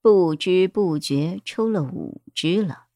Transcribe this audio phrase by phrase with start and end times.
[0.00, 2.86] 不知不觉抽了五支了，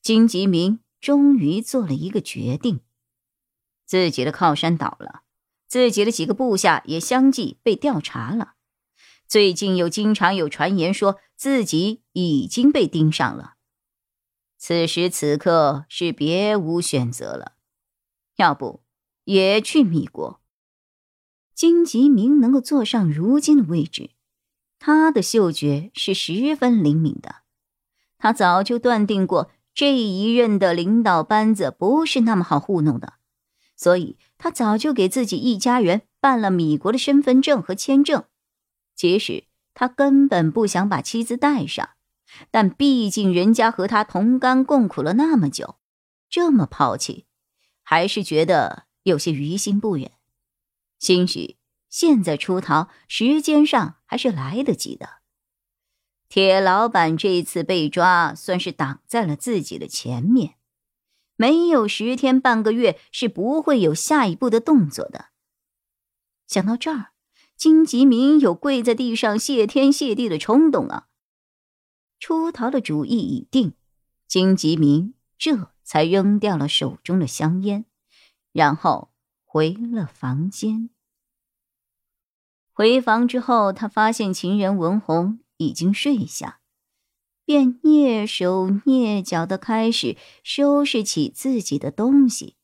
[0.00, 2.80] 金吉明终于做了一个决定：
[3.84, 5.22] 自己的靠山倒了，
[5.66, 8.54] 自己的几个部下也相继被调查了。
[9.26, 13.54] 最近又经常有传言说自己已经被盯上了。
[14.58, 17.56] 此时此刻是别无选择了，
[18.36, 18.84] 要不
[19.24, 20.40] 也去米国。
[21.52, 24.10] 金吉明能够坐上如今的位置。
[24.84, 27.36] 他的嗅觉是十分灵敏的，
[28.18, 33.12] 他早就断定过这一任的领导班子不是那么好糊弄的，
[33.76, 38.24] 所以他早就给自己一家人办了米国的身份证和签证。
[38.96, 41.90] 即使他根本不想把妻子带上，
[42.50, 45.76] 但毕竟人家和他同甘共苦了那么久，
[46.28, 47.26] 这么抛弃，
[47.84, 50.10] 还是觉得有些于心不忍。
[50.98, 51.61] 兴许。
[51.92, 55.20] 现在出逃，时间上还是来得及的。
[56.26, 60.54] 铁老板这次被抓，算是挡在了自己的前面。
[61.36, 65.26] 没有十天半个月，是不会有下一步的动作的。
[66.46, 67.12] 想到这儿，
[67.58, 71.08] 金吉明有跪在地上谢天谢地的冲动啊！
[72.18, 73.74] 出逃的主意已定，
[74.26, 77.84] 金吉明这才扔掉了手中的香烟，
[78.52, 79.10] 然后
[79.44, 80.88] 回了房间。
[82.74, 86.60] 回房之后，他发现情人文红已经睡下，
[87.44, 92.56] 便蹑手蹑脚的开始收拾起自己的东西。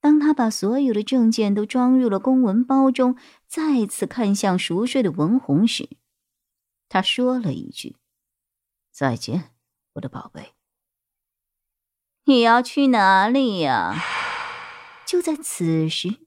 [0.00, 3.16] 当他把所有的证件都装入了公文包中，
[3.46, 5.88] 再次看向熟睡的文红时，
[6.88, 7.96] 他说了一句
[8.90, 9.52] ：“再见，
[9.94, 10.54] 我的宝贝。”
[12.26, 13.94] 你要去哪里呀？
[15.06, 16.26] 就在此时，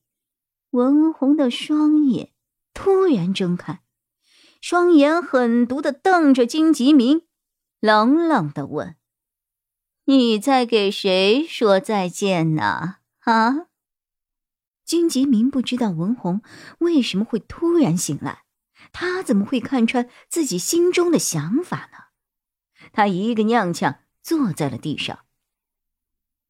[0.72, 2.32] 文红的双眼。
[2.84, 3.84] 突然睁开，
[4.60, 7.28] 双眼狠毒的瞪着金吉明，
[7.80, 8.96] 冷冷的问
[10.06, 13.68] ：“你在给谁说再见呢？”啊！
[14.84, 16.42] 金吉明不知道文红
[16.80, 18.46] 为什么会突然醒来，
[18.92, 22.06] 他怎么会看穿自己心中的想法呢？
[22.94, 25.20] 他一个踉跄坐在了地上。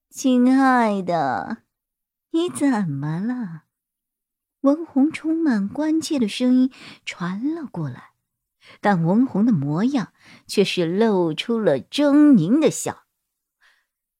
[0.09, 1.63] 亲爱的，
[2.29, 3.63] 你怎么了？
[4.61, 6.71] 文红充满关切的声音
[7.03, 8.11] 传了过来，
[8.79, 10.13] 但文红的模样
[10.45, 13.03] 却是露出了狰狞的笑。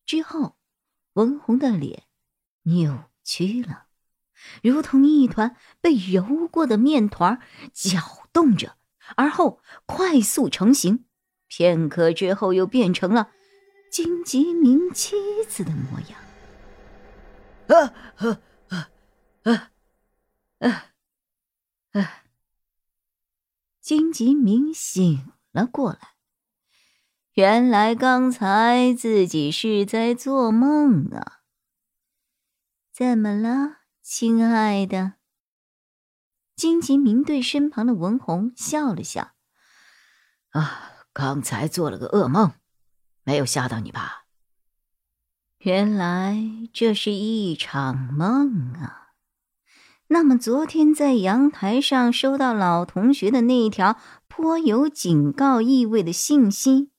[0.03, 0.57] 之后，
[1.13, 2.03] 文红的脸
[2.63, 3.85] 扭曲了，
[4.63, 7.39] 如同一团被揉过的面团，
[7.71, 7.99] 搅
[8.33, 8.77] 动着，
[9.15, 11.05] 而后快速成型。
[11.47, 13.31] 片刻之后，又变成了
[13.91, 15.15] 金吉明妻
[15.47, 16.19] 子的模样。
[17.67, 18.91] 啊啊啊
[19.43, 19.71] 啊！
[20.59, 20.93] 啊
[21.93, 22.23] 啊！
[23.91, 25.99] 金吉明醒了过来，
[27.33, 31.41] 原来刚才自己是在做梦啊！
[32.93, 35.15] 怎么了，亲爱的？
[36.55, 39.33] 金吉明对身旁的文红笑了笑
[40.51, 42.53] ：“啊，刚才做了个噩梦，
[43.23, 44.23] 没有吓到你吧？
[45.57, 46.37] 原来
[46.71, 49.09] 这是一场梦啊！”
[50.13, 56.91] 那么，昨天在阳台上收到老同学的那一条颇有警告意味的信息，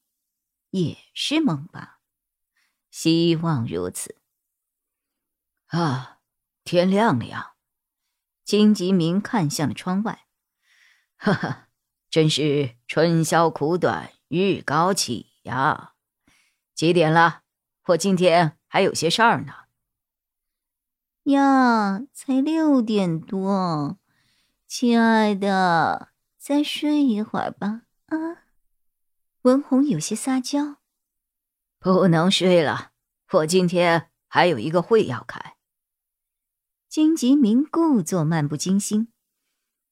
[0.71, 1.99] 也是梦吧？
[2.91, 4.17] 希望如此。
[5.67, 6.21] 啊，
[6.65, 7.53] 天亮了呀！
[8.47, 10.25] 金吉明看向了窗外，
[11.19, 11.69] 哈哈，
[12.09, 15.93] 真是春宵苦短，日高起呀！
[16.75, 17.43] 几点了？
[17.89, 19.53] 我今天还有些事儿呢。
[21.25, 23.97] 呀，才六点多，
[24.67, 27.83] 亲爱的，再睡一会儿吧。
[28.07, 28.17] 啊，
[29.43, 30.79] 文红有些撒娇，
[31.79, 32.91] 不能睡了，
[33.31, 35.57] 我今天还有一个会要开。
[36.89, 39.13] 金吉明故作漫不经心。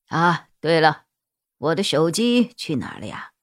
[0.09, 1.07] 啊，对了，
[1.59, 3.35] 我的手机去哪了呀？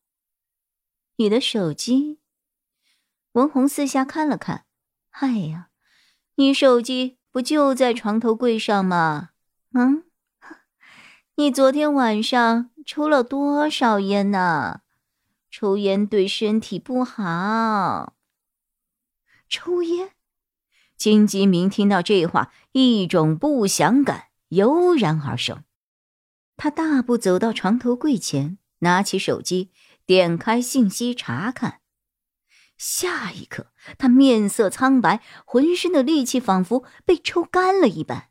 [1.16, 2.20] 你的手机？
[3.32, 4.66] 文红四下看了看，
[5.12, 5.70] 哎呀，
[6.36, 7.18] 你手机。
[7.38, 9.30] 不就在床头柜上吗？
[9.76, 10.06] 嗯，
[11.38, 14.82] 你昨天晚上抽了多少烟呢？
[15.52, 18.16] 抽烟对身体不好。
[19.48, 20.14] 抽烟？
[20.98, 25.64] 金吉明听到这话，一种不祥感油然而生。
[26.56, 29.70] 他大步走到床头柜前，拿起手机，
[30.08, 31.82] 点开信息查看。
[32.78, 38.30] 下一刻，他面色苍白，浑身的力气仿佛被抽干了一般，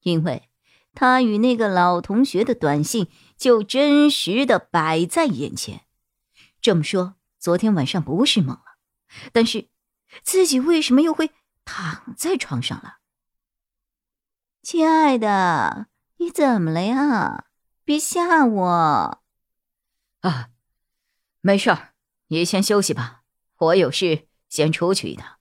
[0.00, 0.48] 因为
[0.94, 5.82] 他与那个老同学的短信就真实的摆在眼前。
[6.60, 8.78] 这么说，昨天晚上不是梦了，
[9.32, 9.68] 但是
[10.22, 11.30] 自己为什么又会
[11.64, 12.98] 躺在床上了？
[14.62, 17.46] 亲爱的，你怎么了呀？
[17.84, 19.22] 别吓我！
[20.20, 20.48] 啊，
[21.42, 21.92] 没事儿，
[22.28, 23.23] 你先休息吧。
[23.58, 25.36] 我有事，先出去一趟。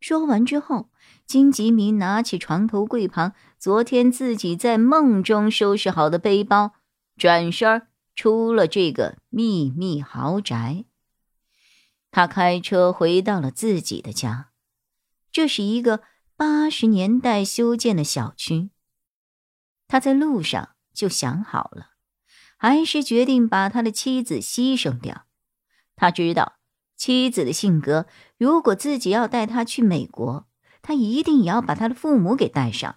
[0.00, 0.90] 说完之后，
[1.26, 6.74] 金吉明拿起床头柜旁昨天自己在梦中收拾好的背包，
[7.16, 10.84] 转身出了这个秘密豪宅。
[12.10, 14.50] 他开车回到了自己的家，
[15.32, 16.02] 这是一个
[16.36, 18.70] 八十年代修建的小区。
[19.88, 21.90] 他在路上就想好了，
[22.56, 25.26] 还是决定把他的妻子牺牲掉。
[25.96, 26.57] 他知道。
[26.98, 28.06] 妻子的性格，
[28.36, 30.48] 如果自己要带他去美国，
[30.82, 32.96] 他一定也要把他的父母给带上，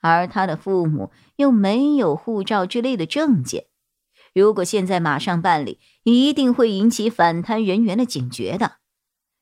[0.00, 3.66] 而他的父母又没有护照之类的证件，
[4.32, 8.76] 如果现在马上办理，一定会引起反贪人员的警觉的。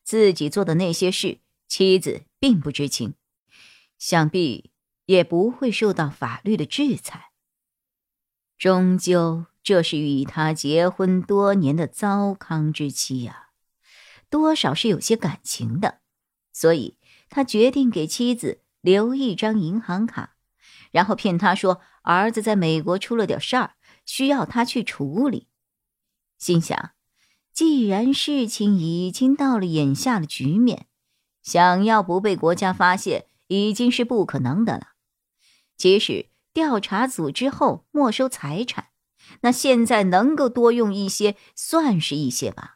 [0.02, 3.14] 自己做的那些事，妻子并不知情，
[3.98, 4.70] 想必
[5.04, 7.32] 也不会受到法律的制裁。
[8.56, 13.45] 终究，这是与他结婚多年的糟糠之妻呀。
[14.36, 16.00] 多少是有些感情的，
[16.52, 16.98] 所以
[17.30, 20.34] 他决定给妻子留一张银行卡，
[20.90, 25.48] 然后骗他说儿子在美国出了点事儿，需要他去处理。
[26.36, 26.90] 心想，
[27.50, 30.86] 既然事情已经到了眼下的局面，
[31.42, 34.88] 想要不被国家发现已经是不可能的了。
[35.78, 38.88] 即使调查组之后没收财产，
[39.40, 42.75] 那现在能够多用一些，算是一些吧。